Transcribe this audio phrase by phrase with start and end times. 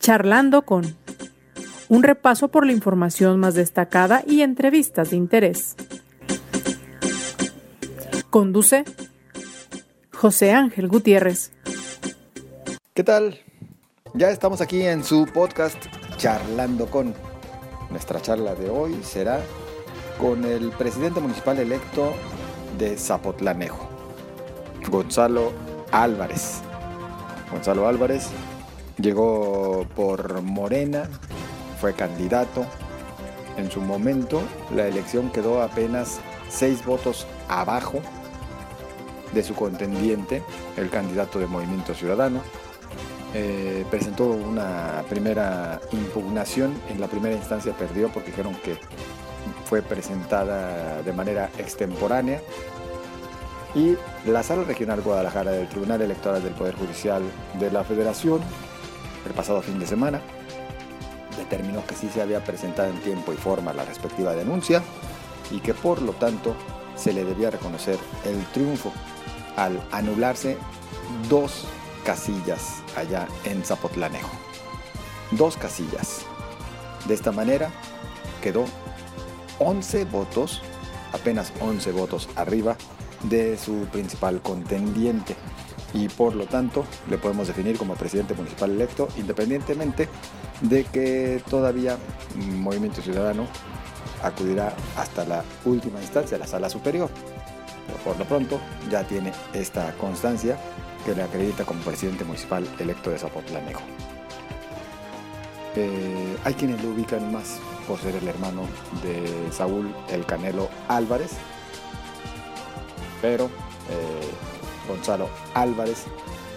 [0.00, 0.96] Charlando con
[1.90, 5.76] un repaso por la información más destacada y entrevistas de interés.
[8.30, 8.84] Conduce
[10.10, 11.52] José Ángel Gutiérrez.
[12.94, 13.40] ¿Qué tal?
[14.14, 15.76] Ya estamos aquí en su podcast
[16.16, 17.14] Charlando con.
[17.90, 19.40] Nuestra charla de hoy será
[20.18, 22.14] con el presidente municipal electo
[22.78, 23.86] de Zapotlanejo,
[24.88, 25.52] Gonzalo
[25.90, 26.62] Álvarez.
[27.50, 28.30] Gonzalo Álvarez
[29.02, 31.08] llegó por Morena,
[31.80, 32.64] fue candidato.
[33.56, 34.42] En su momento
[34.74, 38.00] la elección quedó apenas seis votos abajo
[39.32, 40.42] de su contendiente,
[40.76, 42.40] el candidato de Movimiento Ciudadano.
[43.32, 48.76] Eh, presentó una primera impugnación, en la primera instancia perdió porque dijeron que
[49.66, 52.40] fue presentada de manera extemporánea
[53.74, 53.96] y
[54.26, 57.22] la Sala Regional Guadalajara del Tribunal Electoral del Poder Judicial
[57.60, 58.40] de la Federación
[59.30, 60.20] el pasado fin de semana
[61.38, 64.82] determinó que sí se había presentado en tiempo y forma la respectiva denuncia
[65.52, 66.56] y que por lo tanto
[66.96, 68.92] se le debía reconocer el triunfo
[69.56, 70.58] al anularse
[71.28, 71.64] dos
[72.04, 74.32] casillas allá en Zapotlanejo.
[75.30, 76.22] Dos casillas.
[77.06, 77.70] De esta manera
[78.42, 78.64] quedó
[79.60, 80.60] 11 votos,
[81.12, 82.76] apenas 11 votos arriba
[83.22, 85.36] de su principal contendiente
[85.94, 90.08] y por lo tanto le podemos definir como presidente municipal electo independientemente
[90.60, 91.96] de que todavía
[92.36, 93.46] Movimiento Ciudadano
[94.22, 97.10] acudirá hasta la última instancia, la sala superior.
[97.86, 98.60] Pero por lo pronto
[98.90, 100.58] ya tiene esta constancia
[101.04, 103.80] que le acredita como presidente municipal electo de Zapotlanejo.
[105.76, 108.62] Eh, hay quienes lo ubican más por ser el hermano
[109.02, 111.32] de Saúl El Canelo Álvarez,
[113.22, 114.30] pero eh,
[114.88, 116.04] Gonzalo Álvarez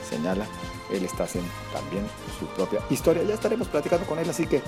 [0.10, 0.46] señala,
[0.92, 2.06] él está haciendo también
[2.40, 3.24] su propia historia.
[3.24, 4.62] Ya estaremos platicando con él, así que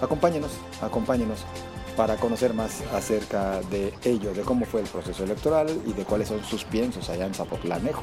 [0.00, 1.44] acompáñenos, acompáñenos
[1.96, 6.28] para conocer más acerca de ello, de cómo fue el proceso electoral y de cuáles
[6.28, 8.02] son sus piensos allá en Zapotlanejo.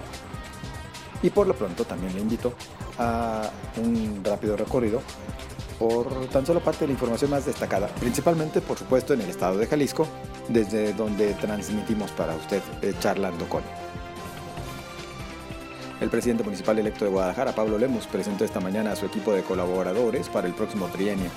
[1.21, 2.53] Y por lo pronto también le invito
[2.99, 5.01] a un rápido recorrido
[5.79, 9.57] por tan solo parte de la información más destacada, principalmente por supuesto en el estado
[9.57, 10.07] de Jalisco,
[10.49, 13.63] desde donde transmitimos para usted eh, charlando con.
[16.03, 19.41] El presidente municipal electo de Guadalajara, Pablo Lemos, presentó esta mañana a su equipo de
[19.41, 21.29] colaboradores para el próximo trienio.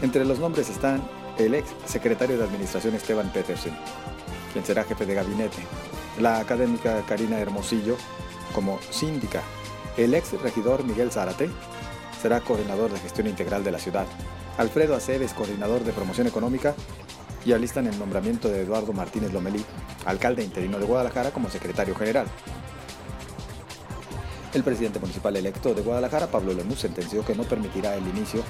[0.00, 1.02] Entre los nombres están
[1.36, 3.76] el ex secretario de Administración Esteban Petersen,
[4.54, 5.58] quien será jefe de gabinete,
[6.18, 7.98] la académica Karina Hermosillo
[8.54, 9.42] como síndica,
[9.98, 11.50] el ex regidor Miguel Zárate
[12.18, 14.06] será coordinador de gestión integral de la ciudad,
[14.56, 16.74] Alfredo Aceves, coordinador de promoción económica,
[17.44, 19.62] y alistan el nombramiento de Eduardo Martínez Lomelí,
[20.06, 22.26] alcalde interino de Guadalajara, como secretario general.
[24.56, 28.40] El presidente municipal electo de Guadalajara, Pablo Lemus, sentenció que no permitirá el inicio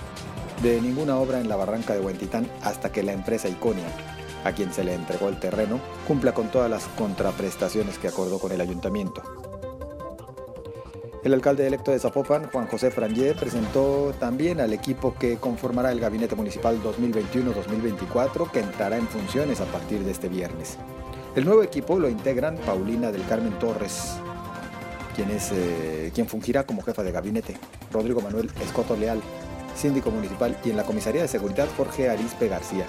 [0.62, 3.88] de ninguna obra en la barranca de Huentitán hasta que la empresa Iconia,
[4.44, 8.52] a quien se le entregó el terreno, cumpla con todas las contraprestaciones que acordó con
[8.52, 9.20] el ayuntamiento.
[11.24, 15.98] El alcalde electo de Zapopan, Juan José Frangé, presentó también al equipo que conformará el
[15.98, 20.78] gabinete municipal 2021-2024 que entrará en funciones a partir de este viernes.
[21.34, 24.18] El nuevo equipo lo integran Paulina del Carmen Torres,
[25.16, 27.56] quien, es, eh, fungirá como jefa de gabinete,
[27.90, 29.20] Rodrigo Manuel Escoto Leal,
[29.74, 32.86] síndico municipal, y en la comisaría de seguridad Jorge Arispe García.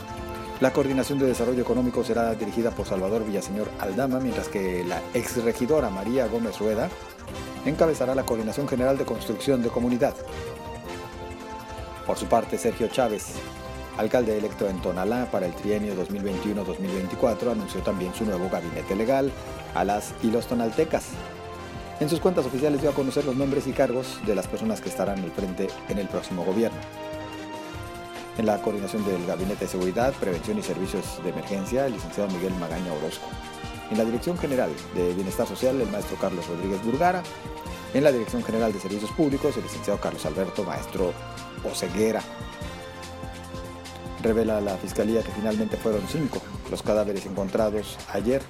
[0.60, 5.90] La coordinación de desarrollo económico será dirigida por Salvador Villaseñor Aldama, mientras que la exregidora
[5.90, 6.90] María Gómez Rueda
[7.66, 10.16] encabezará la Coordinación General de Construcción de Comunidad.
[12.06, 13.34] Por su parte, Sergio Chávez,
[13.98, 19.32] alcalde electo en Tonalá para el trienio 2021-2024, anunció también su nuevo gabinete legal
[19.76, 21.10] a las y los tonaltecas,
[22.00, 24.90] en sus cuentas oficiales dio a conocer los nombres y cargos de las personas que
[24.90, 26.78] estarán al frente en el próximo gobierno.
[28.38, 32.54] En la coordinación del Gabinete de Seguridad, Prevención y Servicios de Emergencia, el licenciado Miguel
[32.60, 33.28] Magaña Orozco.
[33.90, 37.24] En la Dirección General de Bienestar Social, el maestro Carlos Rodríguez Burgara.
[37.96, 41.14] En la Dirección General de Servicios Públicos, el licenciado Carlos Alberto Maestro
[41.64, 42.22] Oceguera.
[44.22, 48.42] Revela la Fiscalía que finalmente fueron cinco los cadáveres encontrados ayer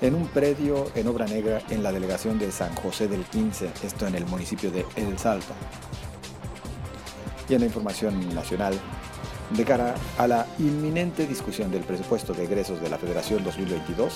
[0.00, 4.06] en un predio en obra negra en la delegación de San José del 15, esto
[4.06, 5.52] en el municipio de El Salto.
[7.48, 8.78] Y en la información nacional,
[9.50, 14.12] de cara a la inminente discusión del presupuesto de egresos de la Federación 2022,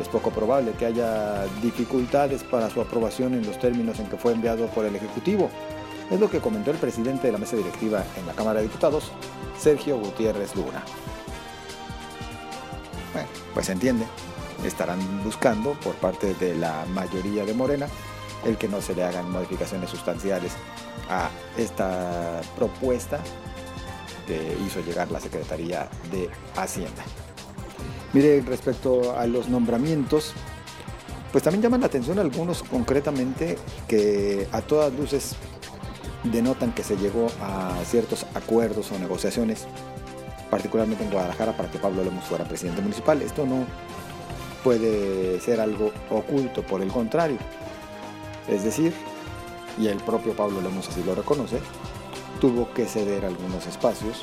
[0.00, 4.32] es poco probable que haya dificultades para su aprobación en los términos en que fue
[4.32, 5.48] enviado por el Ejecutivo.
[6.10, 9.10] Es lo que comentó el presidente de la mesa directiva en la Cámara de Diputados,
[9.58, 10.84] Sergio Gutiérrez Luna.
[13.12, 14.04] Bueno, pues se entiende,
[14.68, 17.86] estarán buscando por parte de la mayoría de Morena
[18.44, 20.52] el que no se le hagan modificaciones sustanciales
[21.10, 23.20] a esta propuesta
[24.26, 27.02] que hizo llegar la Secretaría de Hacienda.
[28.12, 30.32] Mire, respecto a los nombramientos,
[31.32, 33.58] pues también llaman la atención algunos concretamente
[33.88, 35.36] que a todas luces
[36.24, 39.66] denotan que se llegó a ciertos acuerdos o negociaciones,
[40.50, 43.20] particularmente en Guadalajara, para que Pablo Lemos fuera presidente municipal.
[43.22, 43.66] Esto no
[44.62, 47.38] puede ser algo oculto, por el contrario.
[48.48, 48.92] Es decir,
[49.78, 51.58] y el propio Pablo Lemos así lo reconoce,
[52.40, 54.22] tuvo que ceder algunos espacios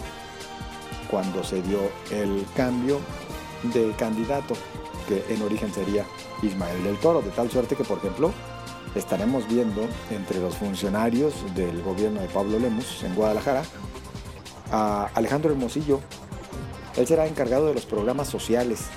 [1.10, 1.80] cuando se dio
[2.12, 3.00] el cambio
[3.74, 4.56] de candidato,
[5.08, 6.06] que en origen sería
[6.42, 8.32] Ismael del Toro, de tal suerte que, por ejemplo,
[8.96, 13.64] estaremos viendo entre los funcionarios del gobierno de Pablo Lemus en Guadalajara
[14.72, 16.00] a Alejandro Hermosillo.
[16.96, 18.88] Él será encargado de los programas sociales.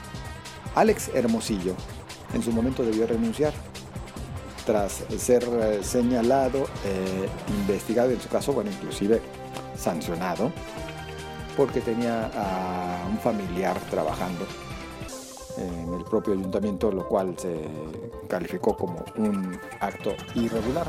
[0.76, 1.75] Alex Hermosillo
[2.34, 3.52] en su momento debió renunciar
[4.67, 7.28] tras ser eh, señalado, eh,
[7.61, 9.23] investigado en su caso, bueno, inclusive
[9.76, 10.52] sancionado,
[11.56, 14.44] porque tenía a un familiar trabajando
[15.56, 17.56] en el propio ayuntamiento, lo cual se
[18.29, 20.88] calificó como un acto irregular.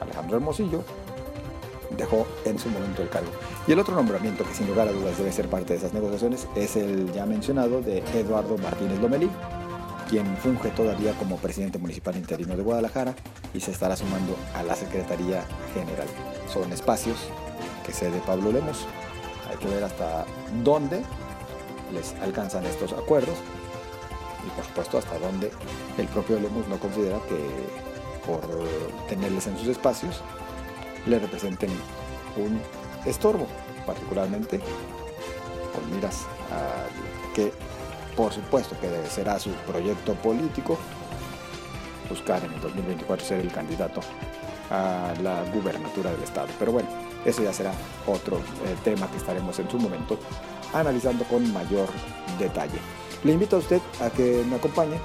[0.00, 0.82] Alejandro Hermosillo
[1.96, 3.30] dejó en su momento el cargo.
[3.66, 6.46] Y el otro nombramiento que sin lugar a dudas debe ser parte de esas negociaciones
[6.54, 9.30] es el ya mencionado de Eduardo Martínez Lomelí,
[10.08, 13.14] quien funge todavía como presidente municipal interino de Guadalajara
[13.54, 15.44] y se estará sumando a la Secretaría
[15.74, 16.06] General.
[16.52, 17.16] Son espacios
[17.86, 18.86] que cede Pablo Lemos.
[19.48, 20.26] Hay que ver hasta
[20.64, 21.02] dónde
[21.92, 23.36] les alcanzan estos acuerdos
[24.46, 25.50] y por supuesto hasta dónde
[25.98, 27.38] el propio Lemus no considera que
[28.26, 28.40] por
[29.08, 30.22] tenerles en sus espacios
[31.06, 31.70] le representen
[32.36, 32.60] un
[33.06, 33.46] estorbo,
[33.86, 34.60] particularmente
[35.74, 37.52] con miras a que
[38.16, 40.78] por supuesto que será su proyecto político
[42.08, 44.00] buscar en el 2024 ser el candidato
[44.70, 46.48] a la gubernatura del estado.
[46.58, 46.88] Pero bueno,
[47.24, 47.72] eso ya será
[48.06, 50.18] otro eh, tema que estaremos en su momento
[50.74, 51.88] analizando con mayor
[52.38, 52.78] detalle.
[53.24, 54.98] Le invito a usted a que me acompañe,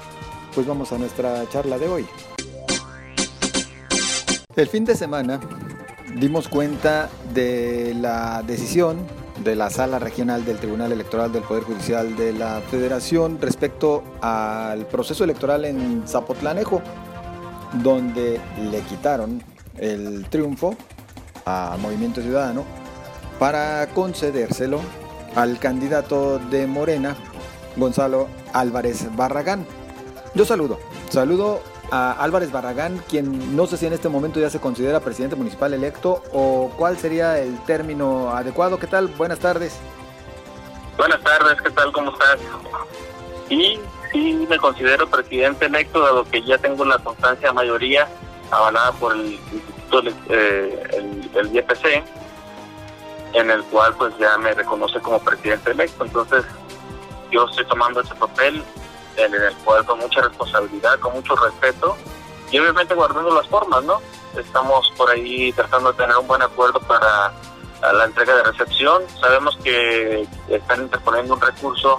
[0.54, 2.08] pues vamos a nuestra charla de hoy.
[4.56, 5.40] El fin de semana
[6.16, 8.98] dimos cuenta de la decisión
[9.44, 14.88] de la Sala Regional del Tribunal Electoral del Poder Judicial de la Federación respecto al
[14.88, 16.82] proceso electoral en Zapotlanejo,
[17.84, 18.40] donde
[18.72, 19.44] le quitaron
[19.78, 20.76] el triunfo
[21.46, 22.64] a Movimiento Ciudadano
[23.38, 24.80] para concedérselo
[25.36, 27.18] al candidato de Morena,
[27.76, 29.66] Gonzalo Álvarez Barragán.
[30.34, 30.80] Yo saludo,
[31.10, 31.62] saludo
[31.92, 35.74] a Álvarez Barragán, quien no sé si en este momento ya se considera presidente municipal
[35.74, 38.78] electo o cuál sería el término adecuado.
[38.80, 39.08] ¿Qué tal?
[39.08, 39.80] Buenas tardes.
[40.98, 41.92] Buenas tardes, ¿qué tal?
[41.92, 42.38] ¿Cómo estás?
[43.50, 43.80] Y
[44.12, 48.08] sí me considero presidente electo, dado que ya tengo la constancia mayoría
[48.52, 51.64] avalada por el Instituto, eh, el, el
[53.34, 56.06] en el cual pues ya me reconoce como presidente electo.
[56.06, 56.46] Entonces
[57.32, 58.64] yo estoy tomando ese papel
[59.18, 61.96] en el cual con mucha responsabilidad, con mucho respeto
[62.52, 64.02] y obviamente guardando las formas, ¿no?
[64.38, 67.34] Estamos por ahí tratando de tener un buen acuerdo para
[67.82, 69.04] la entrega de recepción.
[69.20, 71.98] Sabemos que están interponiendo un recurso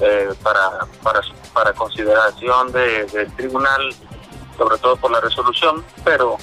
[0.00, 1.20] eh, para, para,
[1.52, 3.94] para consideración de, del tribunal,
[4.56, 6.36] sobre todo por la resolución, pero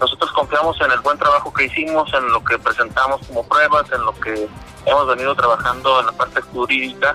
[0.00, 4.04] nosotros confiamos en el buen trabajo que hicimos, en lo que presentamos como pruebas, en
[4.04, 4.48] lo que
[4.86, 7.14] hemos venido trabajando en la parte jurídica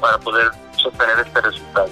[0.00, 1.88] para poder sostener este resultado.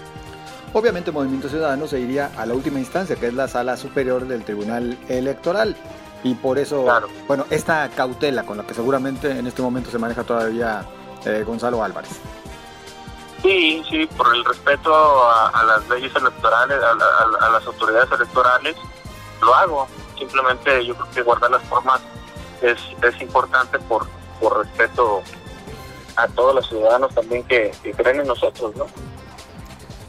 [0.73, 4.45] Obviamente Movimiento Ciudadano se iría a la última instancia, que es la sala superior del
[4.45, 5.77] Tribunal Electoral.
[6.23, 6.87] Y por eso,
[7.27, 10.85] bueno, esta cautela con la que seguramente en este momento se maneja todavía
[11.25, 12.11] eh, Gonzalo Álvarez.
[13.43, 18.77] Sí, sí, por el respeto a, las leyes electorales, a, las autoridades electorales,
[19.41, 19.89] lo hago.
[20.19, 22.01] Simplemente yo creo que guardar las formas
[22.63, 24.07] es, es importante por,
[24.41, 25.23] por respeto
[26.17, 28.87] a todos los ciudadanos también que, creen en nosotros, ¿no?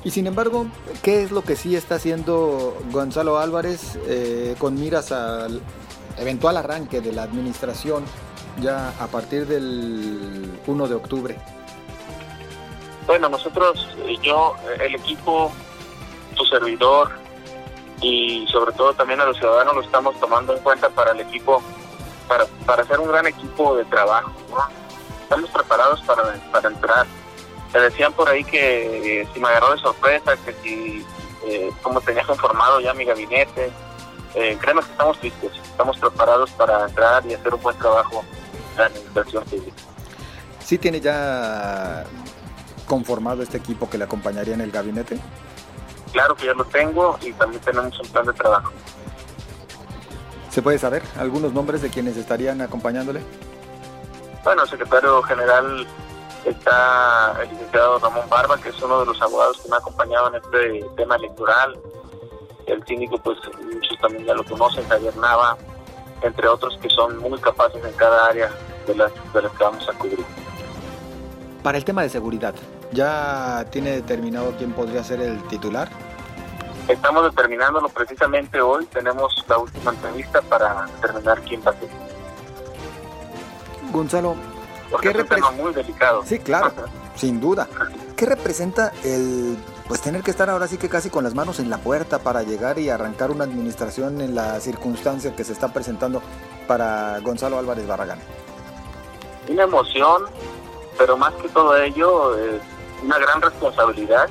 [0.03, 0.67] Y sin embargo,
[1.03, 5.61] ¿qué es lo que sí está haciendo Gonzalo Álvarez eh, con miras al
[6.17, 8.05] eventual arranque de la administración
[8.61, 11.37] ya a partir del 1 de octubre?
[13.05, 13.87] Bueno, nosotros,
[14.21, 15.51] yo, el equipo,
[16.35, 17.11] tu servidor
[18.01, 21.61] y sobre todo también a los ciudadanos lo estamos tomando en cuenta para el equipo,
[22.27, 24.31] para, para hacer un gran equipo de trabajo.
[24.49, 24.86] ¿no?
[25.27, 27.05] Estamos preparados para, para entrar.
[27.73, 31.05] Te decían por ahí que eh, si me agarró de sorpresa, que si,
[31.45, 33.69] eh, como tenías informado ya mi gabinete,
[34.35, 38.23] eh, créeme que estamos listos, estamos preparados para entrar y hacer un buen trabajo
[38.71, 39.77] en la administración pública.
[40.63, 42.05] ¿Sí tiene ya
[42.87, 45.19] conformado este equipo que le acompañaría en el gabinete?
[46.13, 48.71] Claro que ya lo tengo y también tenemos un plan de trabajo.
[50.49, 53.21] ¿Se puede saber algunos nombres de quienes estarían acompañándole?
[54.47, 55.85] Bueno, el secretario general
[56.45, 60.29] está el licenciado Ramón Barba, que es uno de los abogados que me ha acompañado
[60.29, 61.77] en este tema electoral.
[62.65, 65.57] El cínico, pues muchos también ya lo conocen, Javier Nava,
[66.21, 68.49] entre otros que son muy capaces en cada área
[68.87, 70.25] de las, de las que vamos a cubrir.
[71.61, 72.55] Para el tema de seguridad,
[72.93, 75.89] ¿ya tiene determinado quién podría ser el titular?
[76.87, 78.85] Estamos determinándolo precisamente hoy.
[78.85, 82.16] Tenemos la última entrevista para determinar quién va a ser.
[83.91, 84.35] Gonzalo,
[84.91, 86.23] porque es un tema muy delicado.
[86.25, 86.71] Sí, claro,
[87.15, 87.67] sin duda.
[88.15, 91.69] ¿Qué representa el pues tener que estar ahora sí que casi con las manos en
[91.69, 96.21] la puerta para llegar y arrancar una administración en la circunstancia que se está presentando
[96.67, 98.19] para Gonzalo Álvarez Barragán?
[99.47, 100.23] Una emoción,
[100.97, 102.35] pero más que todo ello,
[103.01, 104.27] una gran responsabilidad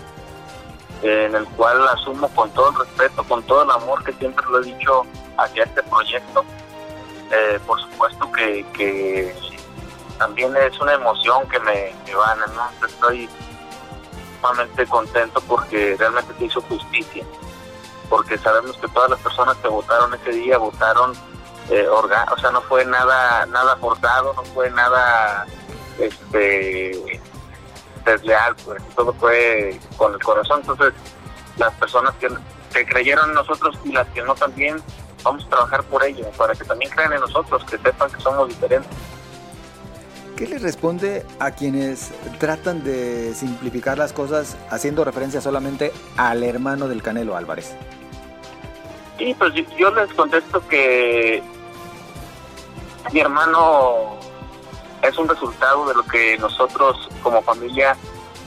[1.02, 4.60] en el cual asumo con todo el respeto, con todo el amor que siempre lo
[4.60, 5.02] he dicho
[5.38, 6.44] hacia este proyecto.
[7.30, 9.34] Eh, por supuesto que, que
[10.18, 12.86] también es una emoción que me, me van, ¿no?
[12.86, 13.28] Estoy
[14.36, 17.24] sumamente contento porque realmente se hizo justicia,
[18.08, 21.12] porque sabemos que todas las personas que votaron ese día votaron,
[21.70, 25.46] eh, o sea, no fue nada nada forzado, no fue nada
[25.98, 27.20] este
[28.04, 30.94] desleal, pues todo fue con el corazón, entonces
[31.56, 32.28] las personas que,
[32.72, 34.80] que creyeron en nosotros y las que no también,
[35.22, 38.48] vamos a trabajar por ello, para que también crean en nosotros, que sepan que somos
[38.48, 38.90] diferentes.
[40.36, 46.88] ¿Qué le responde a quienes tratan de simplificar las cosas haciendo referencia solamente al hermano
[46.88, 47.74] del Canelo Álvarez?
[49.16, 51.42] Sí, pues yo les contesto que
[53.12, 54.18] mi hermano
[55.00, 57.96] es un resultado de lo que nosotros como familia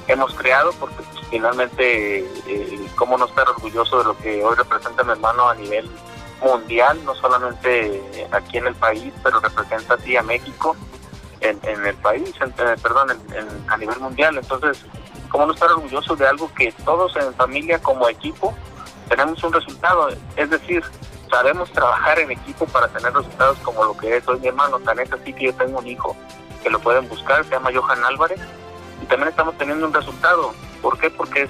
[0.08, 5.12] hemos creado, porque finalmente, eh, cómo no estar orgulloso de lo que hoy representa mi
[5.12, 5.90] hermano a nivel
[6.42, 10.76] mundial, no solamente aquí en el país, pero representa así a México
[11.42, 13.10] en, el país, eh, perdón,
[13.68, 14.38] a nivel mundial.
[14.38, 14.86] Entonces,
[15.30, 18.54] ¿cómo no estar orgulloso de algo que todos en familia como equipo
[19.08, 20.10] tenemos un resultado?
[20.36, 20.84] Es decir,
[21.30, 24.80] sabemos trabajar en equipo para tener resultados como lo que es hoy mi hermano.
[24.80, 26.16] Tan es así que yo tengo un hijo
[26.64, 28.40] que lo pueden buscar, se llama Johan Álvarez,
[29.02, 30.54] y también estamos teniendo un resultado.
[30.82, 31.10] ¿Por qué?
[31.10, 31.50] Porque es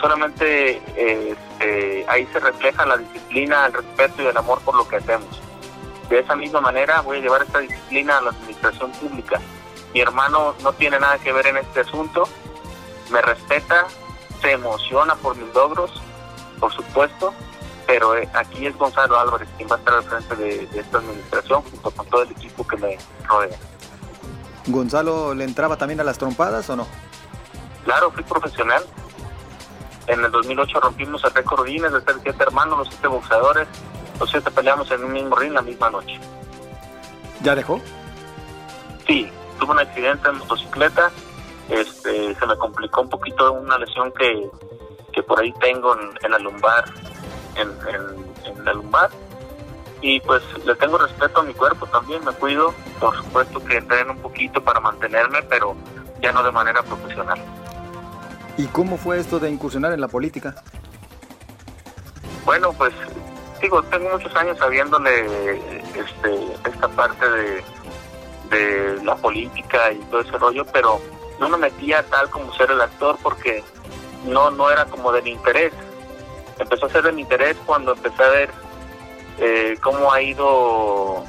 [0.00, 4.96] solamente eh, ahí se refleja la disciplina, el respeto y el amor por lo que
[4.96, 5.40] hacemos.
[6.08, 9.40] De esa misma manera voy a llevar esta disciplina a la administración pública.
[9.92, 12.28] Mi hermano no tiene nada que ver en este asunto,
[13.10, 13.86] me respeta,
[14.40, 15.90] se emociona por mis logros,
[16.60, 17.32] por supuesto,
[17.86, 21.62] pero eh, aquí es Gonzalo Álvarez quien va a estar al frente de, esta administración
[21.62, 23.56] junto con todo el equipo que me rodea.
[24.66, 26.86] ¿Gonzalo le entraba también a las trompadas o no?
[27.84, 28.84] Claro, fui profesional.
[30.06, 33.66] En el 2008 rompimos el récord Guinness de ser siete hermanos, los siete boxeadores,
[34.20, 36.18] los siete peleamos en un mismo ring la misma noche.
[37.42, 37.80] ¿Ya dejó?
[39.06, 41.10] Sí, tuve un accidente en motocicleta,
[41.68, 44.48] este, se me complicó un poquito una lesión que,
[45.12, 46.84] que por ahí tengo en, la lumbar,
[47.56, 49.10] en, en, la lumbar,
[50.00, 54.12] y pues le tengo respeto a mi cuerpo también, me cuido, por supuesto que entreno
[54.12, 55.74] un poquito para mantenerme, pero
[56.20, 57.38] ya no de manera profesional.
[58.56, 60.54] ¿Y cómo fue esto de incursionar en la política?
[62.44, 62.92] Bueno, pues
[63.60, 67.64] digo, tengo muchos años sabiéndole este, esta parte de,
[69.02, 71.00] la política y todo ese rollo, pero
[71.38, 73.62] no me metía tal como ser el actor porque
[74.24, 75.72] no, no era como de mi interés.
[76.58, 78.50] Empezó a ser de mi interés cuando empecé a ver
[79.38, 81.24] eh, cómo ha ido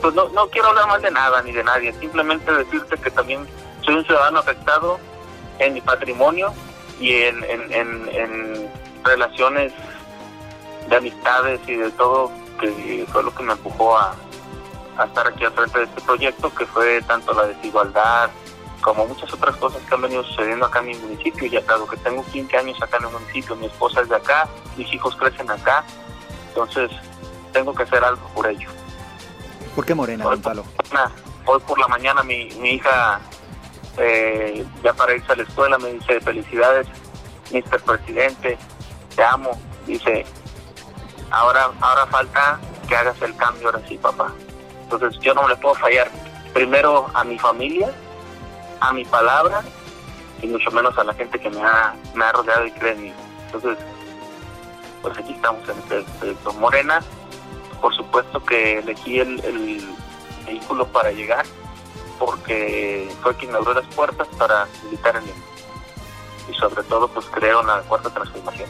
[0.00, 3.46] pues no, no quiero hablar más de nada ni de nadie, simplemente decirte que también
[3.82, 4.98] soy un ciudadano afectado
[5.58, 6.52] en mi patrimonio
[7.00, 8.70] y en, en, en, en
[9.04, 9.72] relaciones
[10.88, 14.14] de amistades y de todo, que fue lo que me empujó a,
[15.04, 18.30] estar aquí al frente de este proyecto, que fue tanto la desigualdad
[18.80, 21.46] como muchas otras cosas que han venido sucediendo acá en mi municipio.
[21.46, 24.48] Y dado que tengo 15 años acá en el municipio, mi esposa es de acá,
[24.76, 25.84] mis hijos crecen acá,
[26.48, 26.90] entonces
[27.52, 28.68] tengo que hacer algo por ello.
[29.74, 30.64] ¿Por qué Morena, hoy, Gonzalo?
[31.44, 33.20] Hoy por la mañana mi, mi hija,
[33.98, 36.86] eh, ya para irse a la escuela, me dice, felicidades,
[37.52, 37.80] Mr.
[37.82, 38.58] Presidente,
[39.14, 39.50] te amo.
[39.86, 40.24] Dice,
[41.30, 44.32] ahora, ahora falta que hagas el cambio ahora sí, papá.
[44.82, 46.10] Entonces yo no le puedo fallar
[46.52, 47.90] primero a mi familia,
[48.80, 49.62] a mi palabra
[50.42, 53.14] y mucho menos a la gente que me ha, me ha rodeado y cree en.
[53.46, 53.78] Entonces,
[55.02, 56.52] pues aquí estamos en este proyecto.
[56.54, 57.00] Morena,
[57.80, 59.88] por supuesto que elegí el, el
[60.46, 61.44] vehículo para llegar
[62.18, 65.34] porque fue quien abrió las puertas para militar en él.
[66.50, 68.68] Y sobre todo, pues creo en la cuarta transformación.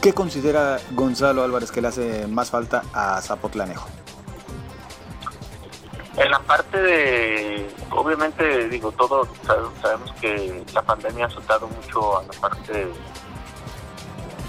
[0.00, 3.88] ¿Qué considera Gonzalo Álvarez que le hace más falta a Zapotlanejo?
[6.16, 9.28] En la parte de, obviamente, digo, todos
[9.80, 12.88] sabemos que la pandemia ha azotado mucho a la parte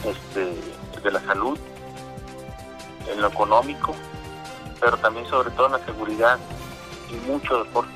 [0.04, 1.58] este, de la salud,
[3.08, 3.94] en lo económico,
[4.80, 6.38] pero también sobre todo en la seguridad
[7.10, 7.92] y mucho deporte,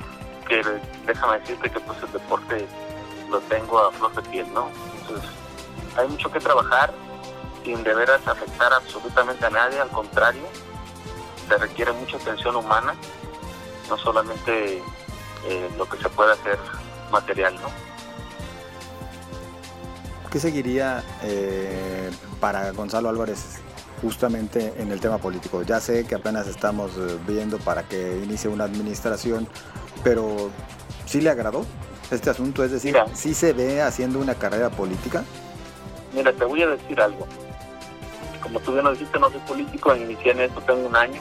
[0.48, 0.62] que
[1.06, 2.66] déjame decirte que pues el deporte
[3.30, 4.68] lo tengo a flor de piel, ¿no?
[5.00, 5.30] Entonces,
[5.96, 6.92] hay mucho que trabajar
[7.64, 10.42] sin deberas afectar absolutamente a nadie, al contrario,
[11.48, 12.94] se requiere mucha atención humana
[13.88, 14.82] no solamente
[15.46, 16.58] eh, lo que se puede hacer
[17.10, 17.68] material, ¿no?
[20.30, 22.10] ¿Qué seguiría eh,
[22.40, 23.60] para Gonzalo Álvarez
[24.04, 25.62] justamente en el tema político?
[25.62, 29.48] Ya sé que apenas estamos eh, viendo para que inicie una administración,
[30.04, 30.50] pero
[31.06, 31.64] ¿sí le agradó
[32.10, 32.62] este asunto?
[32.62, 35.24] Es decir, ¿sí se ve haciendo una carrera política?
[36.12, 37.26] Mira, te voy a decir algo.
[38.42, 41.20] Como tú bien lo dijiste, no soy político, inicié en esto, tengo un año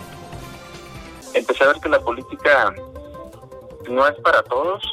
[1.33, 2.73] empecé a ver que la política
[3.89, 4.83] no es para todos,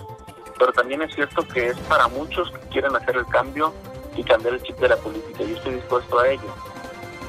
[0.59, 3.73] pero también es cierto que es para muchos que quieren hacer el cambio
[4.17, 5.45] y cambiar el chip de la política.
[5.45, 6.55] Yo estoy dispuesto a ello.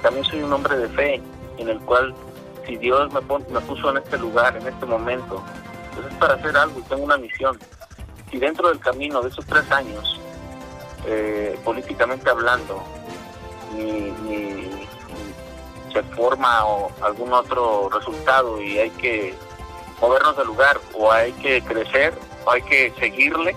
[0.01, 1.21] También soy un hombre de fe,
[1.57, 2.13] en el cual
[2.65, 3.21] si Dios me,
[3.61, 5.43] puso en este lugar, en este momento,
[5.95, 7.57] pues es para hacer algo y tengo una misión.
[8.29, 10.19] Si dentro del camino de esos tres años,
[11.05, 12.81] eh, políticamente hablando,
[13.75, 14.87] ni, ni,
[15.91, 19.35] se forma o algún otro resultado y hay que
[19.99, 22.13] movernos del lugar o hay que crecer
[22.45, 23.55] o hay que seguirle,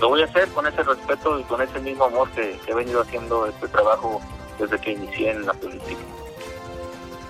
[0.00, 3.02] lo voy a hacer con ese respeto y con ese mismo amor que, he venido
[3.02, 4.20] haciendo este trabajo
[4.58, 6.00] desde que inicié en la política.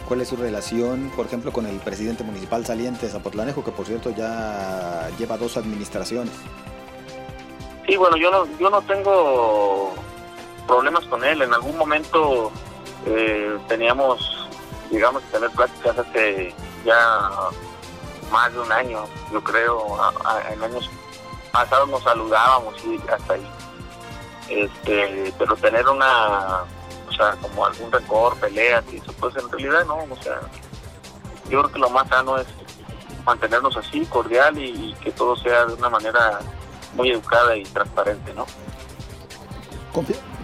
[0.09, 3.87] ¿Cuál es su relación, por ejemplo, con el presidente municipal saliente de Zapotlanejo, que por
[3.87, 6.35] cierto ya lleva dos administraciones?
[7.87, 9.95] Sí, bueno, yo no, yo no tengo
[10.67, 11.43] problemas con él.
[11.43, 12.53] En algún momento
[13.07, 14.49] eh, teníamos,
[14.91, 17.31] digamos, tener pláticas hace ya
[18.31, 19.97] más de un año, yo creo,
[20.51, 20.91] en años
[21.53, 23.47] pasados nos saludábamos y hasta ahí.
[24.49, 26.65] Este, pero tener una,
[27.13, 30.41] o sea, como algún rencor, peleas y eso, pues en realidad no, o sea,
[31.49, 32.47] yo creo que lo más sano es
[33.25, 36.41] mantenernos así, cordial y, que todo sea de una manera
[36.95, 38.47] muy educada y transparente, ¿no?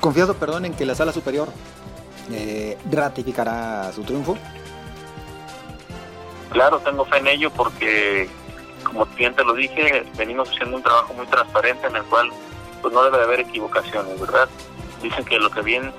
[0.00, 1.48] confiado, perdón, en que la sala superior
[2.30, 4.36] eh, ratificará su triunfo?
[6.50, 8.28] Claro, tengo fe en ello porque,
[8.84, 12.30] como bien te lo dije, venimos haciendo un trabajo muy transparente en el cual
[12.82, 14.48] pues no debe de haber equivocaciones, ¿verdad?
[15.02, 15.92] Dicen que lo que bien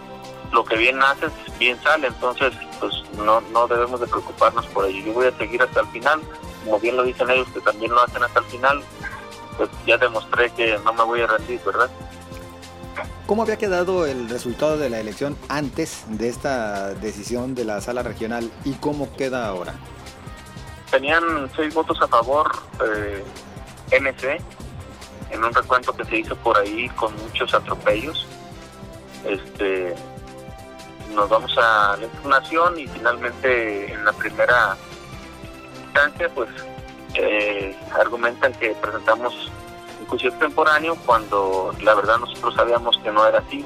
[0.52, 5.06] lo que bien haces, bien sale, entonces pues no, no debemos de preocuparnos por ello.
[5.06, 6.22] Yo voy a seguir hasta el final,
[6.64, 8.82] como bien lo dicen ellos que también lo hacen hasta el final,
[9.58, 11.90] pues ya demostré que no me voy a rendir, ¿verdad?
[13.30, 18.02] ¿Cómo había quedado el resultado de la elección antes de esta decisión de la sala
[18.02, 19.76] regional y cómo queda ahora?
[20.90, 21.24] Tenían
[21.56, 22.52] seis votos a favor
[22.84, 23.24] eh,
[24.02, 24.42] MC
[25.30, 28.26] en un recuento que se hizo por ahí con muchos atropellos.
[29.24, 29.94] Este,
[31.14, 34.78] nos vamos a la impugnación y finalmente en la primera
[35.86, 36.50] instancia pues
[37.16, 39.52] eh, argumentan que presentamos
[40.02, 43.66] inclusive temporáneo cuando la verdad nosotros sabíamos que no era así.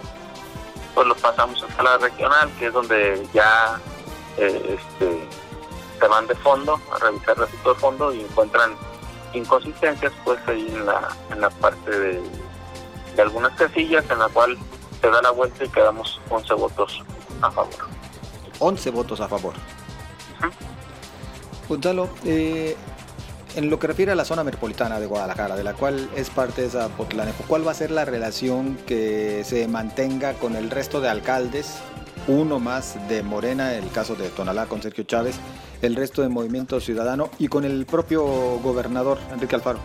[0.94, 3.80] Pues lo pasamos a la regional, que es donde ya
[4.38, 5.28] eh, este,
[6.00, 8.76] se van de fondo a revisar el resultado de fondo y encuentran
[9.34, 12.22] inconsistencias pues ahí en la, en la parte de,
[13.22, 14.58] algunas casillas en la cual
[15.02, 17.04] se da la vuelta y quedamos 11 votos
[17.44, 17.74] a favor.
[18.60, 19.54] 11 votos a favor.
[21.68, 22.76] Gonzalo, eh,
[23.56, 26.64] en lo que refiere a la zona metropolitana de Guadalajara, de la cual es parte
[26.64, 31.10] de Zapotlanejo, ¿cuál va a ser la relación que se mantenga con el resto de
[31.10, 31.80] alcaldes?
[32.28, 35.36] Uno más de Morena, el caso de Tonalá con Sergio Chávez,
[35.82, 38.24] el resto de Movimiento Ciudadano y con el propio
[38.60, 39.80] gobernador Enrique Alfaro.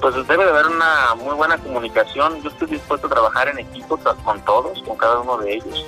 [0.00, 2.42] Pues debe de haber una muy buena comunicación.
[2.42, 5.86] Yo estoy dispuesto a trabajar en equipo con todos, con cada uno de ellos.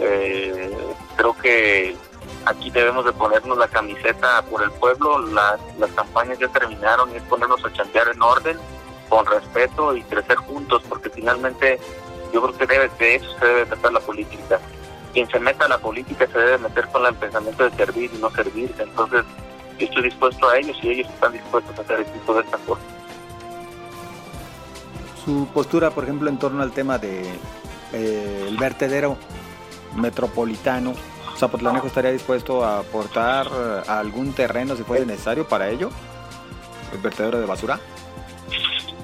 [0.00, 0.76] Eh,
[1.16, 1.96] creo que
[2.44, 7.16] aquí debemos de ponernos la camiseta por el pueblo, las, las campañas ya terminaron y
[7.16, 8.58] es ponernos a chantear en orden,
[9.08, 11.78] con respeto y crecer juntos, porque finalmente
[12.32, 14.60] yo creo que debe, de eso se debe tratar la política.
[15.12, 18.18] Quien se meta a la política se debe meter con el pensamiento de servir y
[18.18, 19.24] no servir, entonces
[19.78, 22.58] yo estoy dispuesto a ellos y ellos están dispuestos a hacer equipo de esta.
[25.24, 27.22] Su postura, por ejemplo, en torno al tema de
[27.92, 29.16] eh, el vertedero
[29.98, 30.94] metropolitano
[31.38, 35.90] Zapotlanejo estaría dispuesto a aportar eh, algún terreno si fuese necesario para ello,
[36.92, 37.78] el vertedero de basura.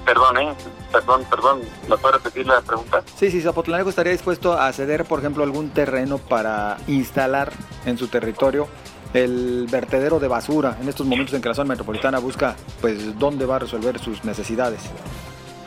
[0.05, 0.53] Perdón, ¿eh?
[0.91, 1.61] Perdón, perdón.
[1.89, 3.01] ¿Me puede repetir la pregunta?
[3.15, 7.51] Sí, sí, Zapotlanejo estaría dispuesto a ceder, por ejemplo, algún terreno para instalar
[7.85, 8.67] en su territorio
[9.13, 13.45] el vertedero de basura en estos momentos en que la zona metropolitana busca, pues, dónde
[13.45, 14.81] va a resolver sus necesidades.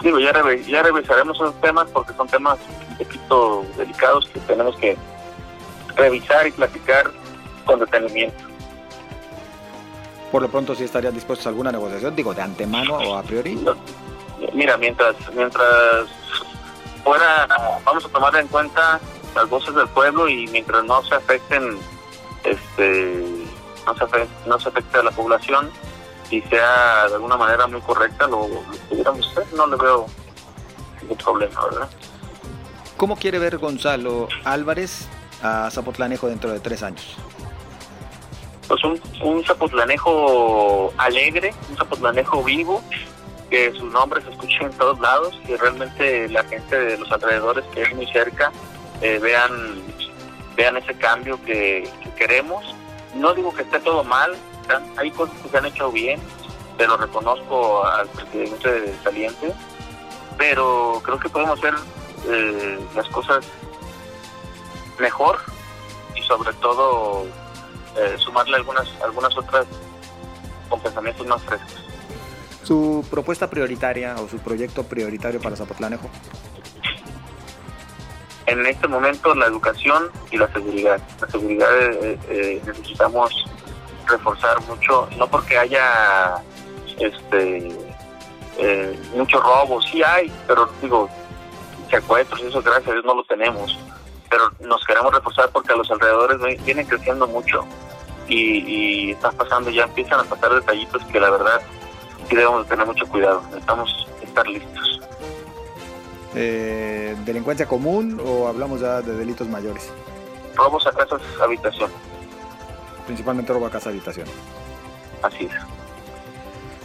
[0.02, 0.32] Digo, ya,
[0.66, 2.58] ya revisaremos esos temas porque son temas
[2.90, 4.96] un poquito delicados que tenemos que
[5.98, 7.10] revisar y platicar
[7.66, 8.44] con detenimiento.
[10.32, 12.14] Por lo pronto, ¿sí estarían dispuestos a alguna negociación?
[12.14, 13.58] Digo, de antemano o a priori.
[14.54, 16.06] Mira, mientras, mientras
[17.02, 17.46] fuera,
[17.84, 19.00] vamos a tomar en cuenta
[19.34, 21.78] las voces del pueblo y mientras no se afecten,
[22.44, 23.24] este,
[23.86, 25.70] no se afecte, no se afecte a la población
[26.30, 30.06] y sea de alguna manera muy correcta, lo, lo pudiéramos hacer, no le veo
[31.00, 31.88] ningún problema, ¿verdad?
[32.98, 35.08] ¿Cómo quiere ver Gonzalo Álvarez
[35.42, 37.16] a Zapotlanejo dentro de tres años?
[38.66, 42.82] Pues un, zapotlanejo alegre, un zapotlanejo vivo,
[43.48, 47.64] que su nombre se escuche en todos lados, que realmente la gente de los alrededores
[47.74, 48.52] que es muy cerca
[49.00, 49.82] eh, vean
[50.58, 52.64] vean ese cambio que, queremos.
[53.14, 54.36] No digo que esté todo mal,
[54.96, 56.20] hay cosas que se han hecho bien,
[56.76, 59.54] pero reconozco al presidente saliente,
[60.36, 61.74] pero creo que podemos hacer
[62.28, 63.46] eh, las cosas
[64.98, 65.38] mejor
[66.14, 67.26] y sobre todo
[67.96, 69.66] eh, sumarle algunas algunas otras
[70.68, 71.84] con pensamientos más frescos.
[72.62, 76.10] ¿Su propuesta prioritaria o su proyecto prioritario para Zapotlanejo?
[78.46, 81.00] En este momento la educación y la seguridad.
[81.20, 83.32] La seguridad eh, eh, necesitamos
[84.06, 86.42] reforzar mucho, no porque haya
[86.98, 87.68] este
[88.58, 91.08] eh, muchos robos, sí hay, pero digo,
[91.90, 93.78] secuestros, eso gracias a Dios no lo tenemos,
[94.28, 97.64] pero nos queremos reforzar porque a los alrededores vienen creciendo mucho
[98.28, 101.60] y, y están pasando, ya empiezan a pasar detallitos que la verdad
[102.28, 105.00] sí debemos tener mucho cuidado, necesitamos estar listos.
[106.34, 109.90] Eh, ¿Delincuencia común o hablamos ya de delitos mayores?
[110.54, 111.90] Robos a casas, habitación.
[113.06, 114.28] Principalmente robo a casa, habitación.
[115.22, 115.52] Así es.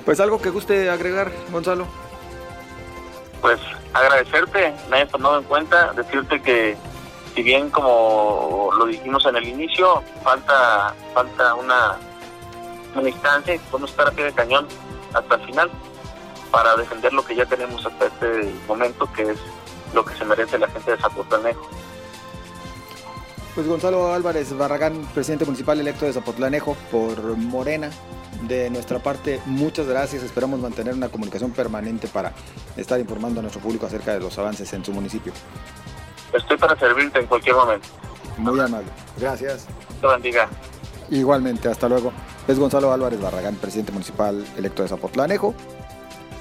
[0.06, 1.86] Pues algo que guste agregar, Gonzalo.
[3.41, 3.60] Pues
[3.93, 6.77] agradecerte, me hayas tomado en cuenta, decirte que
[7.36, 11.98] si bien como lo dijimos en el inicio, falta falta una,
[12.96, 14.67] una instancia y podemos estar a pie de cañón
[15.13, 15.72] hasta el final
[16.52, 19.39] para defender lo que ya tenemos hasta este momento, que es
[19.93, 21.67] lo que se merece la gente de Zapotlanejo.
[23.56, 27.89] Pues Gonzalo Álvarez Barragán, presidente municipal electo de Zapotlanejo por Morena.
[28.48, 30.24] De nuestra parte, muchas gracias.
[30.24, 32.34] Esperamos mantener una comunicación permanente para
[32.76, 35.34] estar informando a nuestro público acerca de los avances en su municipio.
[36.34, 37.88] Estoy para servirte en cualquier momento.
[38.38, 38.88] Muy amable.
[39.17, 39.67] Gracias.
[40.02, 40.50] Te bendiga.
[41.10, 42.12] Igualmente, hasta luego.
[42.48, 45.54] Es Gonzalo Álvarez Barragán, presidente municipal electo de Zapotlanejo.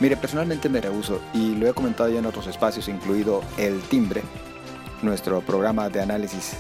[0.00, 4.22] Mire, personalmente me rehuso y lo he comentado ya en otros espacios, incluido El Timbre,
[5.02, 6.56] nuestro programa de análisis eh,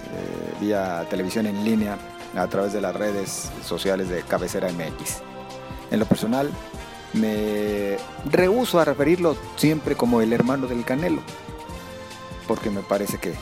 [0.60, 1.98] vía televisión en línea
[2.36, 5.22] a través de las redes sociales de Cabecera MX.
[5.90, 6.50] En lo personal,
[7.14, 7.96] me
[8.30, 11.20] rehuso a referirlo siempre como el hermano del Canelo,
[12.52, 13.32] porque me parece que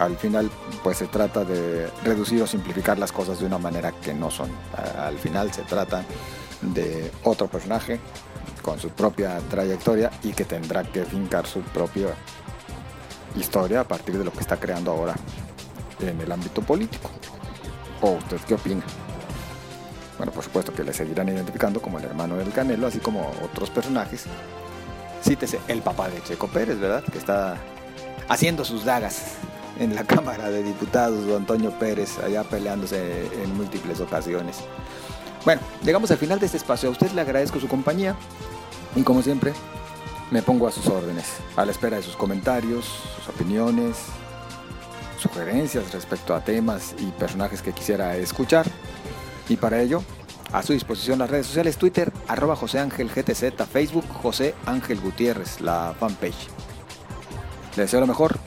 [0.00, 0.50] al final
[0.82, 4.50] pues se trata de reducir o simplificar las cosas de una manera que no son.
[4.98, 6.02] Al final se trata
[6.62, 8.00] de otro personaje
[8.62, 12.08] con su propia trayectoria y que tendrá que fincar su propia
[13.36, 15.14] historia a partir de lo que está creando ahora
[16.00, 17.08] en el ámbito político.
[18.00, 18.82] ¿O usted qué opina?
[20.16, 23.70] Bueno, por supuesto que le seguirán identificando como el hermano del Canelo, así como otros
[23.70, 24.24] personajes.
[25.22, 27.04] Cítese el papá de Checo Pérez, ¿verdad?
[27.04, 27.56] Que está
[28.28, 29.34] haciendo sus dagas
[29.78, 34.58] en la Cámara de Diputados, don Antonio Pérez, allá peleándose en múltiples ocasiones.
[35.44, 36.88] Bueno, llegamos al final de este espacio.
[36.88, 38.16] A usted le agradezco su compañía
[38.96, 39.52] y como siempre,
[40.30, 42.84] me pongo a sus órdenes, a la espera de sus comentarios,
[43.16, 43.96] sus opiniones,
[45.18, 48.66] sugerencias respecto a temas y personajes que quisiera escuchar.
[49.48, 50.02] Y para ello,
[50.52, 55.60] a su disposición las redes sociales, Twitter, arroba José Ángel GTZ, Facebook, José Ángel Gutiérrez,
[55.60, 56.48] la fanpage.
[57.76, 58.38] Les deseo lo mejor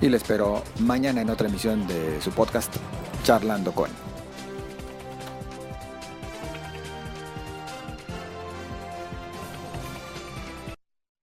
[0.00, 2.72] y le espero mañana en otra emisión de su podcast
[3.24, 4.11] Charlando con.